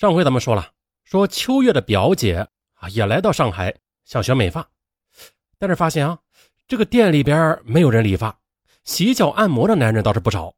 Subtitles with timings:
[0.00, 0.72] 上回咱们说了，
[1.04, 3.76] 说秋月的表姐啊也来到上海
[4.06, 4.66] 想学美发，
[5.58, 6.18] 但是发现啊，
[6.66, 8.34] 这个店里边没有人理发，
[8.84, 10.54] 洗脚按摩的男人倒是不少。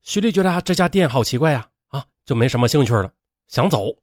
[0.00, 3.12] 徐丽觉得这家店好奇怪呀，啊就没什么兴趣了，
[3.48, 3.94] 想走。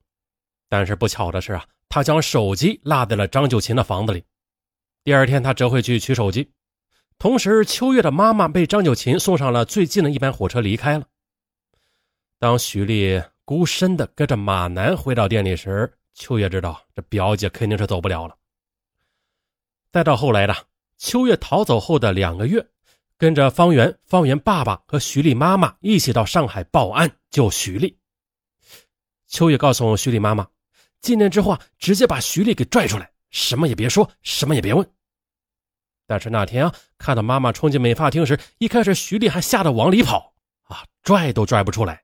[0.70, 4.24] 但是不巧的是啊，他将手机落在了张九琴的房子里。
[5.04, 6.52] 第二天他折回去取手机，
[7.18, 11.08] 同时秋月的妈妈被张九琴送上了最近的一班火车离开了。
[12.38, 13.20] 当徐丽。
[13.48, 18.36] 孤身的跟着马南回到店里时，秋月知道这表姐肯定是走不了了。
[19.90, 20.54] 再到后来的
[20.98, 22.68] 秋月逃走后的两个月，
[23.18, 27.98] 跟着方圆、方圆爸爸和徐丽妈妈一起到上海报案救徐丽。
[29.28, 30.46] 秋月告诉徐丽妈妈，
[31.00, 34.86] 进店之后啊，直接把徐丽给拽出来，什么也别说，什么也别问。
[36.06, 42.04] 但是那天啊，看到妈妈冲进美发厅时，一开始徐丽还吓得往里跑啊，拽都拽不出来。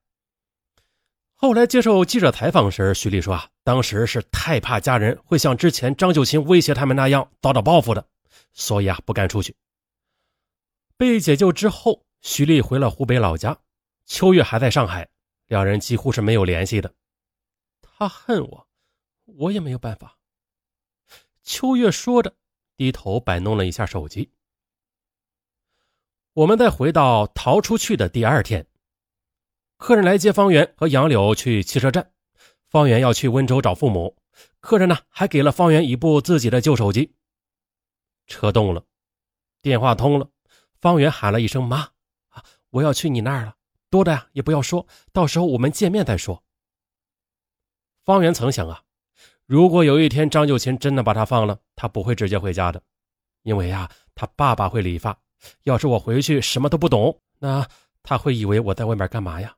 [1.35, 8.07] 后来接受记者采访时，徐丽说：“啊，当时是太怕家人会像之前张九琴威胁他们那样遭到报复的，
[8.53, 9.53] 所以啊不敢出去。”
[10.95, 13.57] 被解救之后，徐丽回了湖北老家，
[14.05, 15.09] 秋月还在上海，
[15.47, 16.93] 两人几乎是没有联系的。
[17.81, 18.67] 他恨我，
[19.25, 20.17] 我也没有办法。
[21.43, 22.33] 秋月说着，
[22.77, 24.31] 低头摆弄了一下手机。
[26.33, 28.65] 我们再回到逃出去的第二天。
[29.83, 32.09] 客人来接方圆和杨柳去汽车站，
[32.69, 34.15] 方圆要去温州找父母。
[34.61, 37.13] 客人呢还给了方圆一部自己的旧手机。
[38.25, 38.81] 车动了，
[39.61, 40.29] 电话通了，
[40.79, 41.79] 方圆喊了一声“妈”，
[42.31, 43.55] 啊，我要去你那儿了，
[43.89, 46.41] 多的呀也不要说，到时候我们见面再说。
[48.05, 48.83] 方圆曾想啊，
[49.45, 52.81] 如果有一天张九琴真的把他放了，他不会直接回家的，
[53.41, 55.19] 因为呀，他爸爸会理发，
[55.63, 57.67] 要是我回去什么都不懂，那
[58.01, 59.53] 他会以为我在外面干嘛呀？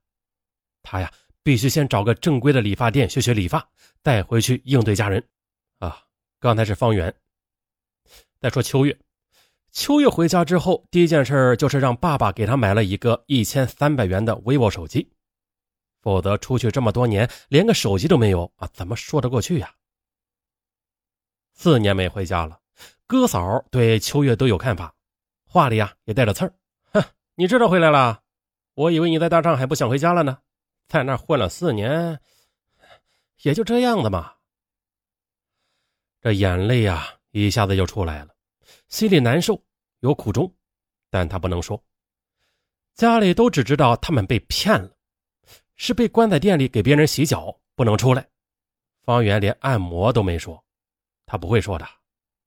[0.85, 1.11] 他呀，
[1.43, 3.67] 必须先找个正规的理发店学学理发，
[4.01, 5.21] 带回去应对家人。
[5.79, 6.01] 啊，
[6.39, 7.13] 刚才是方圆。
[8.39, 8.97] 再说秋月，
[9.71, 15.11] 秋月回家之后，第一件事就是让爸爸给他买了一个一千三百元的 vivo 手机，
[16.01, 19.73] 否则出去这么多年，连个手机都没有啊，怎么说得过去呀？
[21.53, 22.59] 四年没回家了，
[23.07, 24.93] 哥嫂对秋月都有看法，
[25.47, 26.53] 话里呀也带着刺儿。
[26.91, 27.03] 哼，
[27.35, 28.21] 你知道回来了？
[28.75, 30.39] 我以为你在大上海不想回家了呢。
[30.87, 32.19] 在那混了四年，
[33.41, 34.33] 也就这样的嘛。
[36.21, 38.35] 这眼泪呀，一下子就出来了，
[38.87, 39.61] 心里难受，
[39.99, 40.51] 有苦衷，
[41.09, 41.83] 但他不能说。
[42.93, 44.89] 家里都只知道他们被骗了，
[45.75, 48.27] 是被关在店里给别人洗脚，不能出来。
[49.03, 50.63] 方圆连按摩都没说，
[51.25, 51.85] 他不会说的。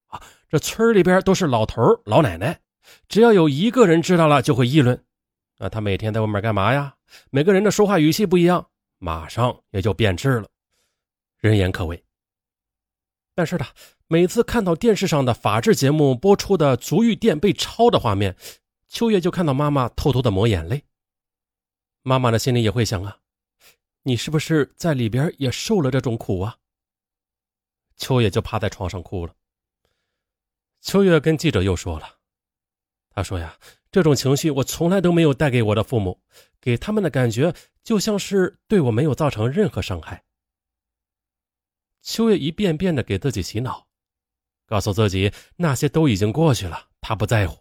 [0.06, 2.60] 啊，这村里边都是老头老奶奶，
[3.08, 5.04] 只要有一个人知道了，就会议论。
[5.58, 6.96] 那他每天在外面干嘛呀？
[7.30, 10.48] 每个人的说话语气不一样，马上也就变质了，
[11.38, 12.04] 人言可畏。
[13.34, 13.66] 但是呢，
[14.06, 18.36] 每次看到电视上的法制节目播出的足浴店被抄的画面，
[18.88, 20.84] 秋月就看到妈妈偷偷的抹眼泪。
[22.02, 23.18] 妈妈的心里也会想啊，
[24.02, 26.56] 你是不是在里边也受了这种苦啊？
[27.96, 29.34] 秋月就趴在床上哭了。
[30.80, 32.18] 秋月跟记者又说了，
[33.10, 33.56] 他说呀。
[33.90, 36.20] 这种情绪我从来都没有带给我的父母，
[36.60, 40.22] 给他们的感觉就像是对我没有造成任何伤害。
[42.02, 43.86] 秋月一遍遍的给自己洗脑，
[44.66, 47.58] 告诉自己那些都已经过去了，他不在乎，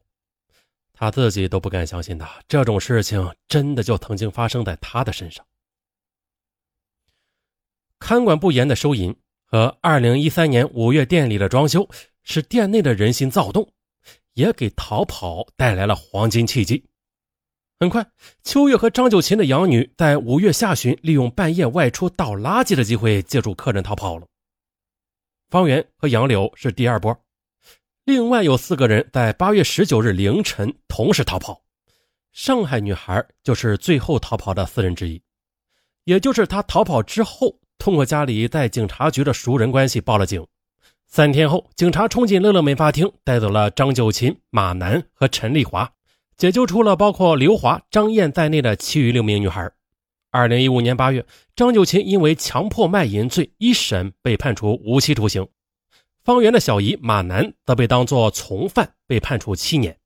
[0.93, 5.45] 他自己都不敢相信的这种事情真的就曾经发生在他的身上。
[7.99, 9.15] 看管不严的收银
[9.45, 11.89] 和二零一三年五月店里的装修，
[12.23, 13.73] 使店内的人心躁动。
[14.37, 16.85] 也给逃跑带来了黄金契机。
[17.79, 18.07] 很快，
[18.43, 24.27] 秋月和张九琴的养女在五月下旬利用半夜外出倒垃圾的机会，借助客人逃跑了。
[25.49, 27.19] 方圆和杨柳是第二波，
[28.05, 31.59] 另外有四个人在八月十九日凌晨同时逃跑。
[32.31, 35.19] 上海女孩就是最后逃跑的四人之一，
[36.03, 40.45] 也就是她逃跑之后，通过家里在警察局的熟人关系报了警。
[41.07, 45.89] 三天后，警察冲进乐乐美发厅，带走了张九琴、马楠和陈丽华，
[46.35, 49.71] 解救出了包括刘华、张燕在内的其余六名女孩。
[50.31, 51.25] 二零一五年八月，
[51.55, 55.47] 张九琴因为强迫卖淫罪一审被判处无期徒刑，
[56.25, 59.97] 方圆的小姨马楠则被当作从犯被判处七年。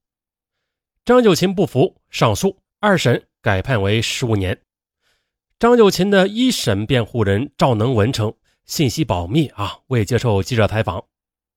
[1.03, 4.61] 张九琴不服上诉，二审改判为十五年。
[5.57, 8.31] 张九琴的一审辩护人赵能文称。
[8.71, 11.03] 信息保密啊，未接受记者采访。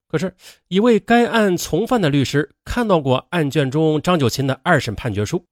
[0.09, 0.35] 可是，
[0.67, 5.47] 一位该案从犯的律师看到过案卷中张九琴的二审判决书，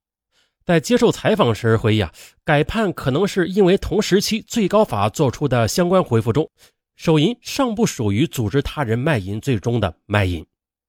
[0.65, 2.13] 在接受采访时回忆啊，
[2.43, 6.51] 改判可能是因为同时期最高法作出的相关回复中，
[6.97, 10.45] 手淫尚不属于组织他人卖淫罪中的卖淫，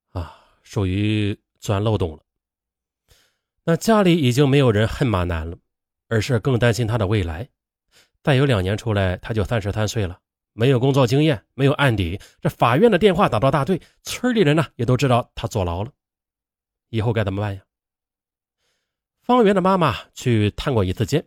[0.10, 2.24] 啊，属于钻漏洞了。
[3.64, 5.56] 那家里已经没有人恨马楠了，
[6.10, 7.48] 而是更担心他的未来。
[8.24, 10.18] 再有两年出来，他就三十三岁了，
[10.54, 15.92] 没有工作经验，没有案底，这法院的电话打到大队，村里人呢也都知道他坐牢了，
[16.90, 17.62] 以后该怎么办呀？
[19.22, 21.26] 方圆的妈妈去探过一次监，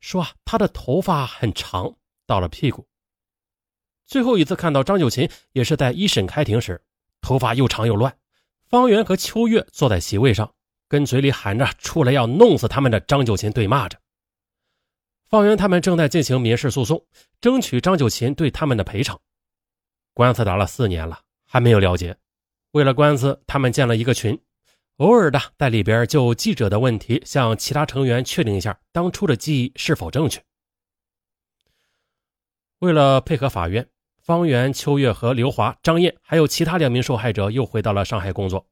[0.00, 2.86] 说啊，他的头发很长，到了屁股。
[4.04, 6.82] 最后一次看到张九琴，也是在一审开庭时，
[7.20, 8.16] 头发又长又乱。
[8.68, 10.52] 方圆和秋月坐在席位上，
[10.88, 13.98] 跟嘴里喊着“出来要弄死他们”的张九琴对骂着。
[15.28, 17.04] 方圆他们正在进行民事诉讼，
[17.38, 19.20] 争取张九琴对他们的赔偿。
[20.14, 22.16] 官司打了四年了，还没有了结。
[22.70, 24.40] 为了官司，他们建了一个群。
[24.96, 30.42] 偶尔的在里边就记者的问题向其他成员确定一下当初的记忆是否正确。
[32.80, 33.88] 为了配合法院，
[34.18, 38.66] 方圆、秋月和刘华、张燕还有其他两名受害者又回到了上海工作，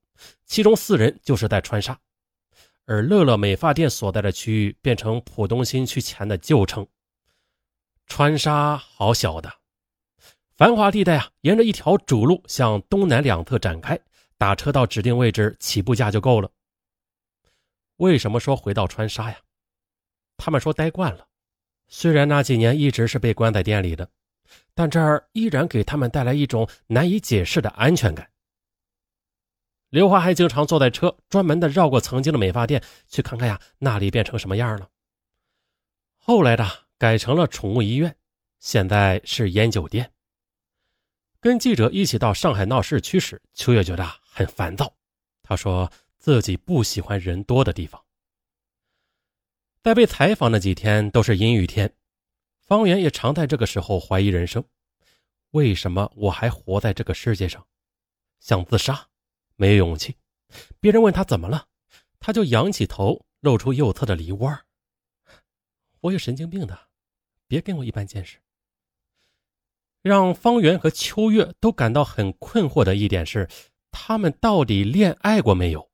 [0.47, 1.97] 其中四人就是在川沙，
[2.86, 6.86] 而乐乐美发店所在的区域变成浦东新区前的旧称。
[8.06, 9.52] 川沙好小的，
[10.56, 13.98] 繁华地带啊，沿着一条主路向东南两侧展开。
[14.38, 16.50] 打车到指定位置，起步价就够了。
[17.96, 19.38] 为什么说回到川沙呀？
[20.36, 21.26] 他们说待惯了，
[21.88, 24.08] 虽然那几年一直是被关在店里的，
[24.74, 28.30] 但这儿依然给他们带来一种难以解释的安全感。
[29.88, 34.88] 刘华还经常坐在车，专门的绕过曾经的美发店，去看看呀，那里变成什么样了。
[36.16, 36.68] 后来的
[36.98, 38.16] 改成了宠物医院，
[38.58, 40.12] 现在是烟酒店。
[41.40, 44.06] 跟记者一起到上海闹市区时，秋月觉得。
[44.36, 44.94] 很烦躁，
[45.42, 48.04] 他说自己不喜欢人多的地方。
[49.82, 51.90] 在被采访的几天都是阴雨天，
[52.60, 54.62] 方圆也常在这个时候怀疑人生：
[55.52, 57.66] 为什么我还活在这个世界上？
[58.40, 59.08] 想自杀，
[59.56, 60.17] 没勇气。
[60.79, 61.67] 别人问他怎么了，
[62.20, 64.58] 他就仰起头，露出右侧的梨窝。
[66.00, 66.88] 我有神经病的，
[67.47, 68.38] 别跟我一般见识。
[70.03, 73.49] 让方圆和秋月都感到很困惑的一点是。
[73.99, 75.91] 他们到底恋爱过没有？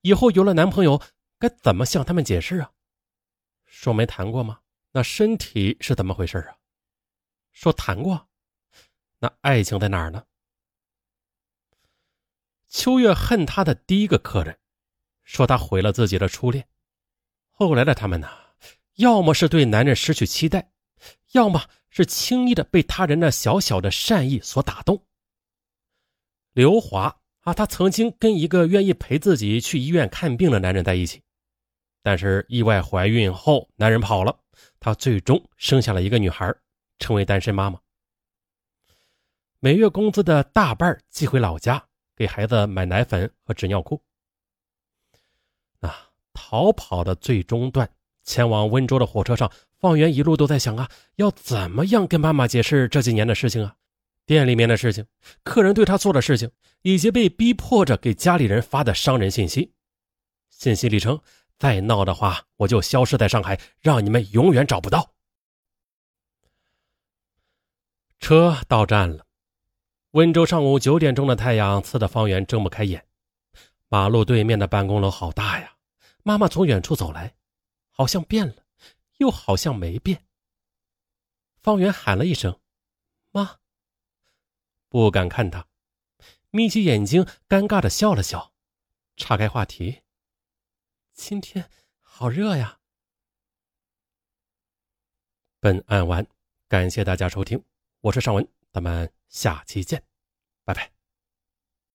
[0.00, 1.02] 以后有了男朋友，
[1.38, 2.72] 该怎么向他们解释啊？
[3.66, 4.60] 说没谈过吗？
[4.92, 6.56] 那身体是怎么回事啊？
[7.52, 8.26] 说谈过，
[9.18, 10.24] 那爱情在哪儿呢？
[12.70, 14.56] 秋月恨他的第一个客人，
[15.24, 16.66] 说他毁了自己的初恋。
[17.50, 18.28] 后来的他们呢，
[18.94, 20.70] 要么是对男人失去期待，
[21.32, 25.04] 要么是轻易的被他人那小小的善意所打动。
[26.52, 31.20] 刘华啊，她曾经跟一个愿意陪自己去医院看病的男人在一起，
[32.02, 34.38] 但是意外怀孕后，男人跑了，
[34.78, 36.54] 她最终生下了一个女孩，
[37.00, 37.80] 成为单身妈妈。
[39.58, 41.84] 每月工资的大半寄回老家，
[42.20, 43.98] 给孩子买奶粉和纸尿裤。
[45.80, 47.90] 啊，逃跑的最终段，
[48.24, 50.86] 前往温州的火车上，方圆一路都在想啊，
[51.16, 53.74] 要怎么样跟妈妈解释这几年的事情啊。
[54.26, 55.06] 店里面的事情，
[55.44, 56.50] 客人对他做的事情，
[56.82, 59.72] 以及被逼迫着给家里人发的伤人信息，
[60.50, 61.18] 信息里称
[61.58, 65.14] ：“再闹的话，我就消失在上海，让你们永远找不到。”
[68.20, 69.24] 车到站了，
[70.12, 73.06] 温州上午九点钟的太阳刺得方圆睁不开眼。
[73.88, 75.76] 马路对面的办公楼好大呀！
[76.24, 77.36] 妈妈从远处走来，
[77.90, 78.64] 好像变了，
[79.18, 80.24] 又好像没变。
[81.62, 82.58] 方圆喊了一声
[83.30, 83.58] ：“妈。”
[84.88, 85.68] 不敢看他，
[86.50, 88.52] 眯起眼睛，尴尬的笑了笑，
[89.16, 90.02] 岔开话题。
[91.12, 92.80] 今天好热呀。
[95.60, 96.26] 本案完，
[96.66, 97.62] 感谢大家收听，
[98.00, 100.02] 我是尚文，咱们下期见，
[100.64, 100.99] 拜拜。